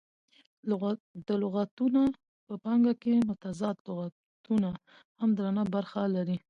د 1.27 1.29
لغتونه 1.43 2.01
په 2.47 2.53
پانګه 2.63 2.93
کښي 3.01 3.15
متضاد 3.29 3.77
لغتونه 3.87 4.69
هم 5.19 5.29
درنه 5.37 5.63
برخه 5.75 6.01
لري. 6.15 6.37